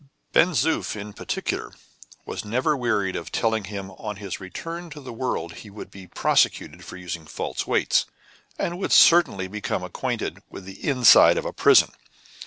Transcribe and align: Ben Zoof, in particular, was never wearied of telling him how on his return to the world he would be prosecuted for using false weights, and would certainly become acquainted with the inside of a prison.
Ben 0.33 0.53
Zoof, 0.55 0.95
in 0.95 1.13
particular, 1.13 1.73
was 2.25 2.43
never 2.43 2.75
wearied 2.75 3.15
of 3.15 3.31
telling 3.31 3.65
him 3.65 3.89
how 3.89 3.93
on 3.97 4.15
his 4.15 4.39
return 4.39 4.89
to 4.89 4.99
the 4.99 5.13
world 5.13 5.57
he 5.57 5.69
would 5.69 5.91
be 5.91 6.07
prosecuted 6.07 6.83
for 6.83 6.97
using 6.97 7.27
false 7.27 7.67
weights, 7.67 8.07
and 8.57 8.79
would 8.79 8.91
certainly 8.91 9.47
become 9.47 9.83
acquainted 9.83 10.39
with 10.49 10.65
the 10.65 10.83
inside 10.83 11.37
of 11.37 11.45
a 11.45 11.53
prison. 11.53 11.91